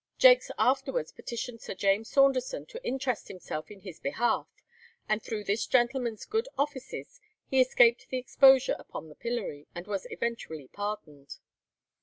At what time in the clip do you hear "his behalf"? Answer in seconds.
3.81-4.47